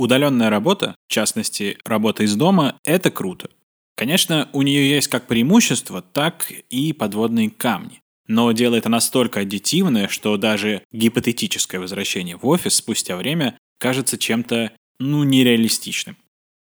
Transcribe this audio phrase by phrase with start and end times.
[0.00, 3.50] Удаленная работа, в частности, работа из дома, это круто.
[3.98, 8.00] Конечно, у нее есть как преимущества, так и подводные камни.
[8.26, 14.72] Но дело это настолько аддитивное, что даже гипотетическое возвращение в офис спустя время кажется чем-то,
[14.98, 16.16] ну, нереалистичным.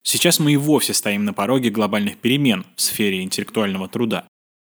[0.03, 4.27] Сейчас мы и вовсе стоим на пороге глобальных перемен в сфере интеллектуального труда.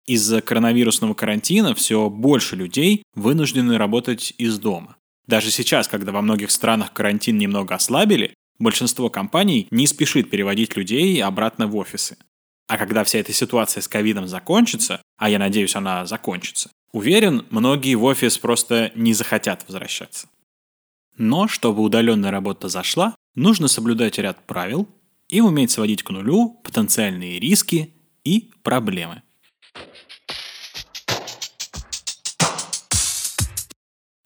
[0.04, 4.96] Из-за коронавирусного карантина все больше людей вынуждены работать из дома.
[5.28, 11.22] Даже сейчас, когда во многих странах карантин немного ослабили, большинство компаний не спешит переводить людей
[11.22, 12.16] обратно в офисы.
[12.66, 17.94] А когда вся эта ситуация с ковидом закончится, а я надеюсь, она закончится, уверен, многие
[17.94, 20.28] в офис просто не захотят возвращаться.
[21.16, 24.86] Но чтобы удаленная работа зашла, нужно соблюдать ряд правил
[25.28, 29.22] и уметь сводить к нулю потенциальные риски и проблемы.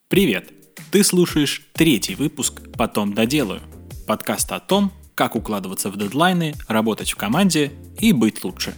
[0.08, 0.52] Привет!
[0.90, 3.62] Ты слушаешь третий выпуск «Потом доделаю»–
[4.06, 8.74] подкаст о том, как укладываться в дедлайны, работать в команде и быть лучше.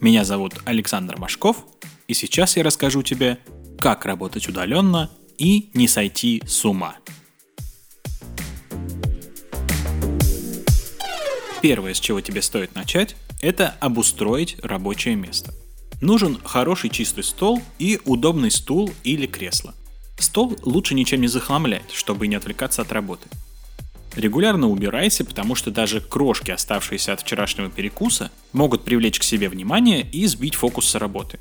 [0.00, 1.64] Меня зовут Александр Машков,
[2.06, 3.38] и сейчас я расскажу тебе,
[3.78, 6.96] как работать удаленно и не сойти с ума.
[11.60, 15.52] Первое, с чего тебе стоит начать, это обустроить рабочее место.
[16.00, 19.74] Нужен хороший чистый стол и удобный стул или кресло–
[20.18, 23.28] Стол лучше ничем не захламлять, чтобы не отвлекаться от работы.
[24.16, 30.08] Регулярно убирайся, потому что даже крошки, оставшиеся от вчерашнего перекуса, могут привлечь к себе внимание
[30.10, 31.38] и сбить фокус с работы.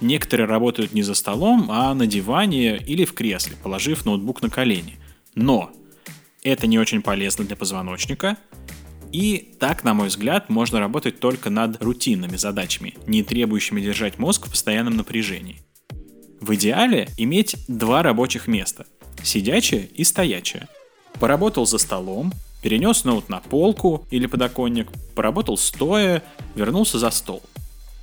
[0.00, 4.96] Некоторые работают не за столом, а на диване или в кресле, положив ноутбук на колени.
[5.34, 5.70] Но
[6.42, 8.38] это не очень полезно для позвоночника,
[9.12, 14.46] и так, на мой взгляд, можно работать только над рутинными задачами, не требующими держать мозг
[14.46, 15.60] в постоянном напряжении.
[16.40, 18.86] В идеале иметь два рабочих места–
[19.22, 20.68] сидячее и стоячее.
[21.18, 26.22] Поработал за столом, перенес ноут на полку или подоконник, поработал стоя,
[26.54, 27.42] вернулся за стол.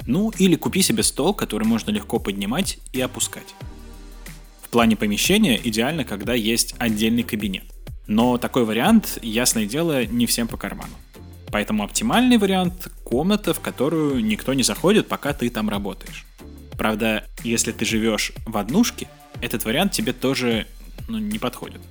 [0.06, 3.56] Ну или купи себе стол, который можно легко поднимать и опускать.
[4.62, 7.66] В плане помещения идеально, когда есть отдельный кабинет.
[8.06, 10.94] Но такой вариант, ясное дело, не всем по карману.
[11.52, 16.26] Поэтому оптимальный вариант– комната, в которую никто не заходит, пока ты там работаешь.
[16.78, 19.08] Правда, если ты живешь в однушке,
[19.42, 20.68] этот вариант тебе тоже
[21.08, 21.82] ну, не подходит.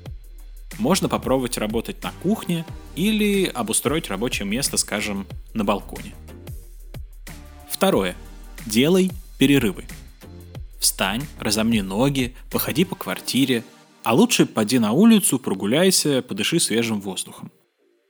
[0.79, 2.65] Можно попробовать работать на кухне
[2.95, 6.15] или обустроить рабочее место, скажем, на балконе.
[7.71, 8.15] Второе.
[8.67, 9.85] Делай перерывы.
[10.79, 13.65] Встань, разомни ноги, походи по квартире,
[14.03, 17.51] а лучше поди на улицу, прогуляйся, подыши свежим воздухом.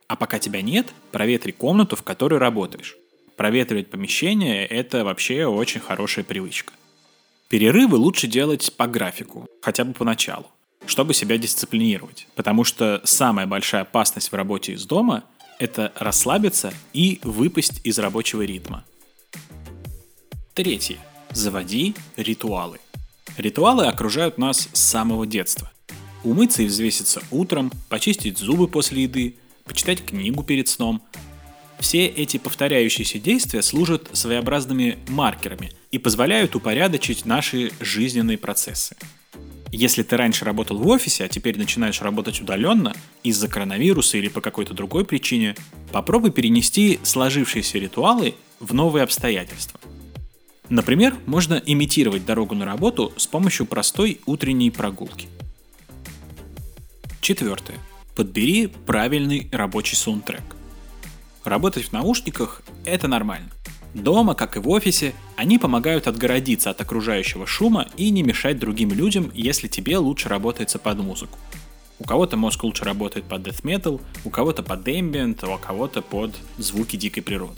[0.09, 2.97] А пока тебя нет, проветри комнату, в которой работаешь
[3.37, 6.73] проветривать помещение– это вообще очень хорошая привычка.
[7.49, 10.47] Перерывы лучше делать по графику, хотя бы поначалу,
[10.87, 12.27] чтобы себя дисциплинировать.
[12.35, 15.25] Потому что самая большая опасность в работе из дома–
[15.59, 18.85] это расслабиться и выпасть из рабочего ритма.
[20.55, 20.99] Третье.
[21.31, 22.79] Заводи ритуалы.
[23.37, 25.71] Ритуалы окружают нас с самого детства.
[26.25, 31.03] Умыться и взвеситься утром, почистить зубы после еды, почитать книгу перед сном,
[31.79, 38.97] все эти повторяющиеся действия служат своеобразными маркерами и позволяют упорядочить наши жизненные процессы.
[39.73, 44.41] Если ты раньше работал в офисе, а теперь начинаешь работать удаленно из-за коронавируса или по
[44.41, 45.57] какой-то другой причине,
[45.93, 49.81] попробуй перенести сложившиеся ритуалы в новые обстоятельства.
[50.69, 55.29] Например, можно имитировать дорогу на работу с помощью простой утренней прогулки.
[57.21, 57.79] Четвертое.
[58.15, 60.43] Подбери правильный рабочий саундтрек.
[61.45, 63.51] Работать в наушниках– это нормально.
[63.97, 68.93] Дома, как и в офисе, они помогают отгородиться от окружающего шума и не мешать другим
[68.93, 71.39] людям, если тебе лучше работается под музыку.
[71.99, 76.03] У кого-то мозг лучше работает под death metal, у кого-то под ambient, а у кого-то
[76.03, 77.57] под звуки дикой природы.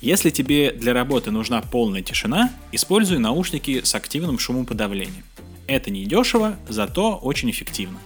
[0.00, 5.24] Если тебе для работы нужна полная тишина, используй наушники с активным шумоподавлением.
[5.66, 7.98] Это не дешево, зато очень эффективно.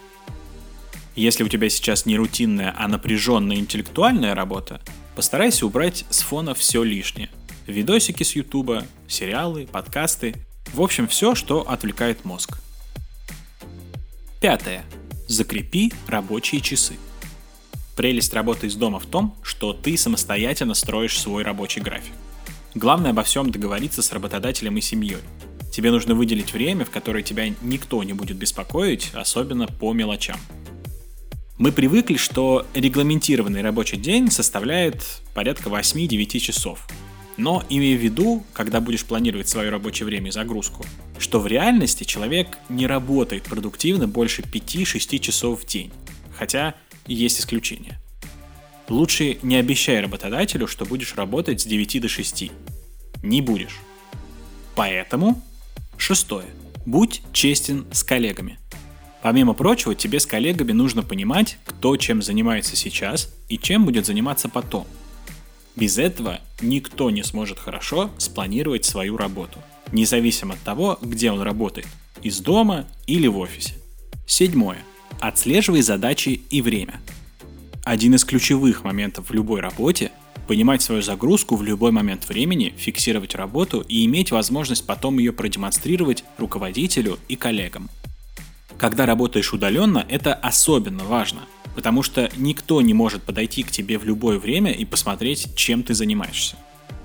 [1.15, 4.81] Если у тебя сейчас не рутинная, а напряженная интеллектуальная работа,
[5.15, 7.29] Постарайся убрать с фона все лишнее.
[7.67, 10.35] Видосики с ютуба, сериалы, подкасты.
[10.73, 12.59] В общем, все, что отвлекает мозг.
[14.41, 14.83] Пятое.
[15.29, 16.95] Закрепи рабочие часы.
[17.95, 22.13] Прелесть работы из дома в том, что ты самостоятельно строишь свой рабочий график.
[22.75, 25.19] Главное обо всем договориться с работодателем и семьей.
[25.71, 30.37] Тебе нужно выделить время, в которое тебя никто не будет беспокоить, особенно по мелочам.
[31.57, 36.85] Мы привыкли, что регламентированный рабочий день составляет порядка 8-9 часов.
[37.37, 40.85] Но имея в виду, когда будешь планировать свое рабочее время и загрузку,
[41.17, 45.91] что в реальности человек не работает продуктивно больше 5-6 часов в день.
[46.37, 46.75] Хотя
[47.07, 47.99] есть исключения.
[48.89, 52.51] Лучше не обещай работодателю, что будешь работать с 9 до 6.
[53.23, 53.79] Не будешь.
[54.75, 55.41] Поэтому,
[55.97, 56.47] шестое.
[56.85, 58.59] Будь честен с коллегами.
[59.21, 64.49] Помимо прочего, тебе с коллегами нужно понимать, кто чем занимается сейчас и чем будет заниматься
[64.49, 64.85] потом.
[65.75, 69.59] Без этого никто не сможет хорошо спланировать свою работу,
[69.91, 71.87] независимо от того, где он работает,
[72.21, 73.75] из дома или в офисе.
[74.27, 74.79] Седьмое.
[75.19, 76.99] Отслеживай задачи и время.
[77.83, 80.11] Один из ключевых моментов в любой работе–
[80.47, 86.23] понимать свою загрузку в любой момент времени, фиксировать работу и иметь возможность потом ее продемонстрировать
[86.37, 87.89] руководителю и коллегам.
[88.77, 91.41] Когда работаешь удаленно, это особенно важно,
[91.75, 95.93] потому что никто не может подойти к тебе в любое время и посмотреть, чем ты
[95.93, 96.55] занимаешься.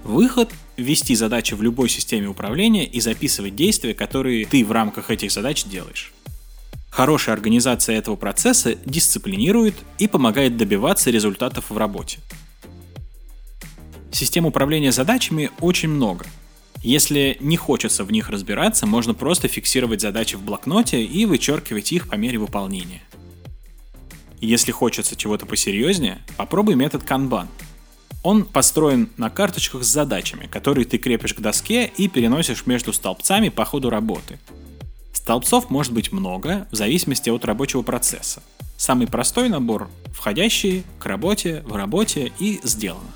[0.05, 5.32] Выход– ввести задачи в любой системе управления и записывать действия, которые ты в рамках этих
[5.32, 6.12] задач делаешь.
[6.91, 12.19] Хорошая организация этого процесса дисциплинирует и помогает добиваться результатов в работе.
[14.11, 16.25] Систем управления задачами очень много.
[16.82, 22.09] Если не хочется в них разбираться, можно просто фиксировать задачи в блокноте и вычеркивать их
[22.09, 23.03] по мере выполнения.
[24.40, 27.46] Если хочется чего-то посерьезнее, попробуй метод Kanban.
[28.23, 33.49] Он построен на карточках с задачами, которые ты крепишь к доске и переносишь между столбцами
[33.49, 34.38] по ходу работы–
[35.29, 38.43] Столбцов может быть много, в зависимости от рабочего процесса.
[38.79, 43.11] Самый простой набор– входящие, к работе, в работе и сделано.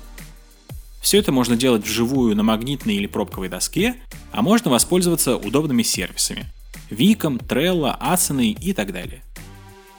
[1.01, 3.95] Все это можно делать вживую на магнитной или пробковой доске,
[4.31, 6.45] а можно воспользоваться удобными сервисами–
[6.91, 9.23] Виком, Trello, Asana и так далее.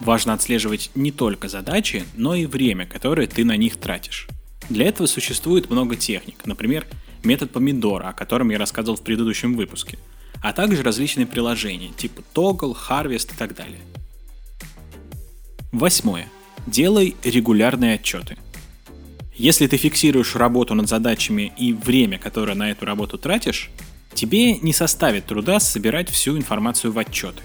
[0.01, 4.29] Важно отслеживать не только задачи, но и время, которое ты на них тратишь.
[4.69, 6.87] Для этого существует много техник, например,
[7.23, 9.99] метод помидора, о котором я рассказывал в предыдущем выпуске–
[10.45, 13.81] а также различные приложения типа Toggle, Harvest и так далее.
[15.73, 16.29] Восьмое.
[16.67, 18.37] Делай регулярные отчеты.
[19.35, 23.71] Если ты фиксируешь работу над задачами и время, которое на эту работу тратишь,
[24.13, 27.43] тебе не составит труда собирать всю информацию в отчеты.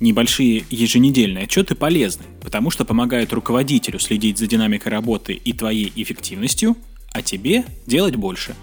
[0.00, 6.74] Небольшие еженедельные отчеты полезны, потому что помогают руководителю следить за динамикой работы и твоей эффективностью,
[7.12, 8.54] а тебе делать больше.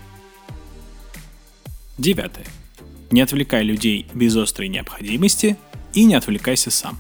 [1.99, 2.45] Девятое.
[3.11, 5.57] Не отвлекай людей без острой необходимости
[5.93, 6.99] и не отвлекайся сам.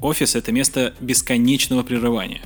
[0.00, 2.42] Офис– это место бесконечного прерывания.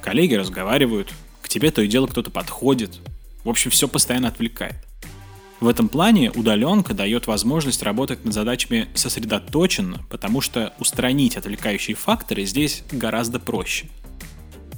[0.00, 1.12] Коллеги разговаривают,
[1.42, 2.98] к тебе то и дело кто-то подходит.
[3.44, 4.76] В общем, все постоянно отвлекает.
[5.62, 12.44] В этом плане удаленка дает возможность работать над задачами сосредоточенно, потому что устранить отвлекающие факторы
[12.46, 13.86] здесь гораздо проще.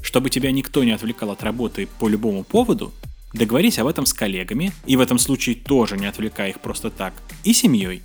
[0.03, 2.93] Чтобы тебя никто не отвлекал от работы по любому поводу,
[3.33, 7.15] Договорись об этом с коллегами, и в этом случае тоже не отвлекая их просто так,
[7.43, 8.03] и семьей.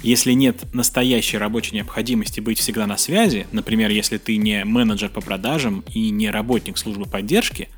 [0.00, 5.20] Если нет настоящей рабочей необходимости быть всегда на связи, например, если ты не менеджер по
[5.20, 7.68] продажам и не работник службы поддержки,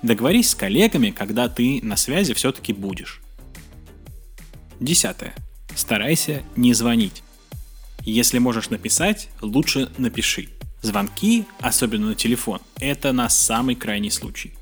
[0.00, 3.20] договорись с коллегами, когда ты на связи все-таки будешь.
[4.80, 5.34] Десятое.
[5.74, 7.22] Старайся не звонить.
[8.04, 10.48] Если можешь написать, лучше напиши.
[10.82, 14.52] Звонки, особенно на телефон, это на самый крайний случай.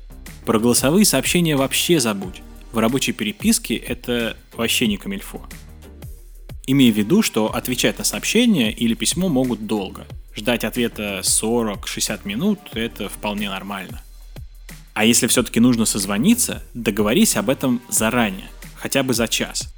[0.45, 2.41] Про голосовые сообщения вообще забудь.
[2.71, 5.41] В рабочей переписке это вообще не камильфо.
[6.65, 10.05] Имея в виду, что отвечать на сообщение или письмо могут долго.
[10.35, 14.01] Ждать ответа 40-60 минут– это вполне нормально.
[14.93, 19.73] А если все-таки нужно созвониться, договорись об этом заранее, хотя бы за час.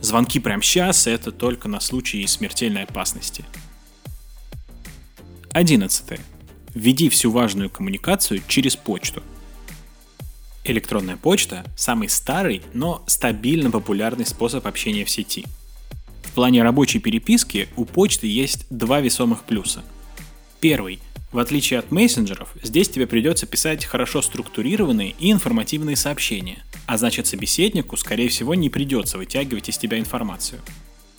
[0.00, 3.44] Звонки прямо сейчас– это только на случай смертельной опасности.
[5.52, 6.20] 11.
[6.74, 9.22] Введи всю важную коммуникацию через почту–
[10.66, 15.44] Электронная почта– самый старый, но стабильно популярный способ общения в сети.
[16.22, 19.84] В плане рабочей переписки у почты есть два весомых плюса.
[20.60, 21.00] Первый–
[21.34, 27.26] в отличие от мессенджеров, здесь тебе придется писать хорошо структурированные и информативные сообщения, а значит
[27.26, 30.62] собеседнику, скорее всего, не придется вытягивать из тебя информацию.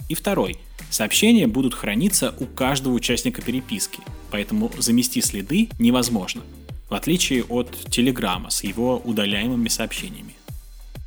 [0.08, 0.58] И второй–
[0.90, 4.00] сообщения будут храниться у каждого участника переписки,
[4.32, 6.42] поэтому замести следы невозможно–
[6.90, 10.36] в отличие от Телеграма с его удаляемыми сообщениями.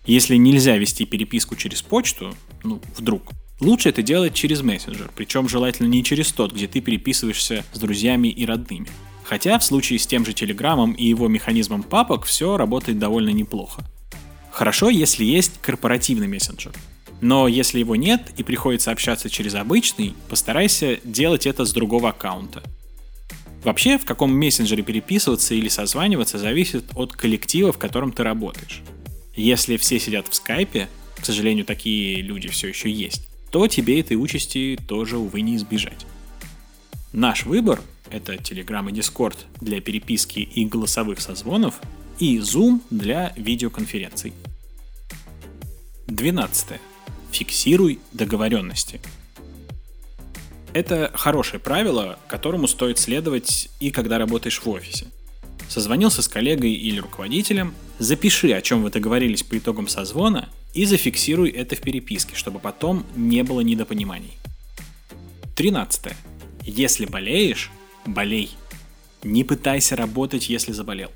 [0.04, 2.34] Если нельзя вести переписку через почту,
[2.64, 7.64] ну, вдруг, лучше это делать через мессенджер, причем желательно не через тот, где ты переписываешься
[7.72, 8.88] с друзьями и родными.
[9.24, 13.84] Хотя в случае с тем же Телеграмом и его механизмом папок все работает довольно неплохо.
[14.50, 16.72] Хорошо, если есть корпоративный мессенджер.
[17.20, 22.62] Но если его нет и приходится общаться через обычный, постарайся делать это с другого аккаунта.
[23.64, 28.82] Вообще, в каком мессенджере переписываться или созваниваться зависит от коллектива, в котором ты работаешь.
[29.34, 30.88] Если все сидят в скайпе,
[31.20, 36.06] к сожалению, такие люди все еще есть, то тебе этой участи тоже, увы, не избежать.
[37.12, 41.80] Наш выбор это Telegram и Discord для переписки и голосовых созвонов,
[42.18, 44.32] и Zoom для видеоконференций.
[46.06, 46.80] 12.
[47.30, 49.00] Фиксируй договоренности.
[50.72, 55.06] Это хорошее правило, которому стоит следовать и когда работаешь в офисе.
[55.68, 61.50] Созвонился с коллегой или руководителем, запиши, о чем вы договорились по итогам созвона, и зафиксируй
[61.50, 64.38] это в переписке, чтобы потом не было недопониманий.
[65.56, 66.12] 13.
[66.62, 67.72] Если болеешь,
[68.06, 68.52] болей.
[69.24, 71.10] Не пытайся работать, если заболел.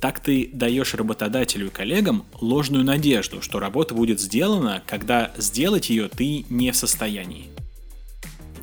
[0.00, 6.08] Так ты даешь работодателю и коллегам ложную надежду, что работа будет сделана, когда сделать ее
[6.08, 7.50] ты не в состоянии.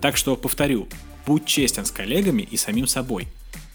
[0.02, 0.90] Так что, повторю,
[1.26, 3.30] будь честен с коллегами и самим собой.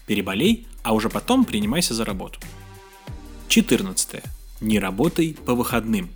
[0.05, 2.39] Переболей, а уже потом принимайся за работу.
[3.47, 4.21] 14.
[4.61, 6.11] Не работай по выходным.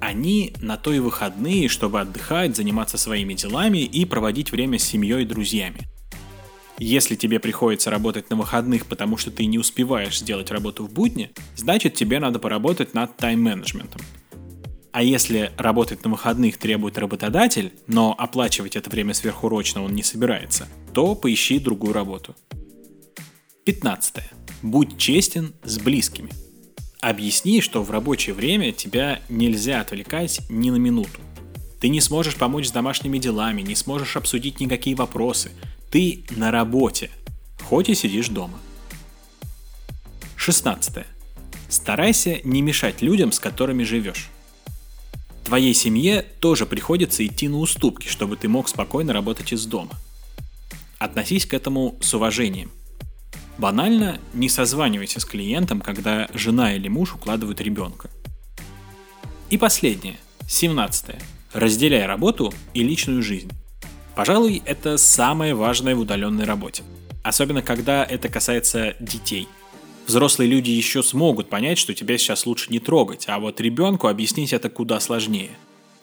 [0.00, 5.22] Они на то и выходные, чтобы отдыхать, заниматься своими делами и проводить время с семьей
[5.22, 5.88] и друзьями.
[6.78, 11.30] Если тебе приходится работать на выходных, потому что ты не успеваешь сделать работу в будни,
[11.56, 14.02] значит тебе надо поработать над тайм-менеджментом.
[14.92, 20.68] А если работать на выходных требует работодатель, но оплачивать это время сверхурочно он не собирается,
[20.92, 22.34] то поищи другую работу.
[23.64, 24.16] 15.
[24.62, 26.30] Будь честен с близкими.
[27.00, 31.20] Объясни, что в рабочее время тебя нельзя отвлекать ни на минуту.
[31.80, 35.50] Ты не сможешь помочь с домашними делами, не сможешь обсудить никакие вопросы.
[35.90, 37.10] Ты на работе,
[37.62, 38.58] хоть и сидишь дома.
[40.36, 41.04] 16.
[41.68, 44.30] Старайся не мешать людям, с которыми живешь.
[45.44, 49.92] Твоей семье тоже приходится идти на уступки, чтобы ты мог спокойно работать из дома.
[50.98, 52.70] Относись к этому с уважением.
[53.58, 58.10] Банально не созванивайся с клиентом, когда жена или муж укладывают ребенка.
[59.50, 60.16] И последнее,
[60.48, 61.16] 17.
[61.52, 63.50] Разделяй работу и личную жизнь.
[64.14, 66.82] Пожалуй, это самое важное в удаленной работе.
[67.22, 69.48] Особенно когда это касается детей–
[70.06, 74.52] Взрослые люди еще смогут понять, что тебя сейчас лучше не трогать, а вот ребенку объяснить
[74.52, 75.50] это куда сложнее.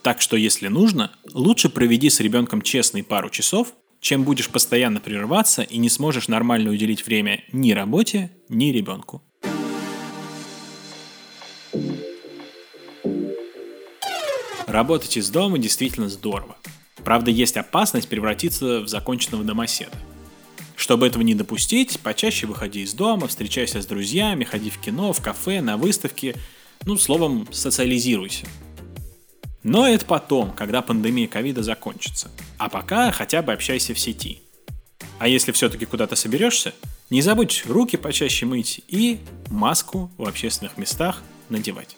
[0.02, 5.64] Так что, если нужно, лучше проведи с ребенком честный пару часов, чем будешь постоянно прерываться
[5.64, 9.24] и не сможешь нормально уделить время ни работе, ни ребенку.
[14.68, 16.56] Работать из дома действительно здорово.
[17.04, 19.98] Правда, есть опасность превратиться в законченного домоседа–
[20.76, 25.22] чтобы этого не допустить, почаще выходи из дома, встречайся с друзьями, ходи в кино, в
[25.22, 26.36] кафе, на выставки,
[26.84, 28.48] ну, словом, социализируйся.
[29.64, 32.32] Но это потом, когда пандемия ковида закончится.
[32.64, 34.42] А пока хотя бы общайся в сети.
[35.20, 36.74] А если все-таки куда-то соберешься,
[37.10, 41.98] не забудь руки почаще мыть и маску в общественных местах надевать.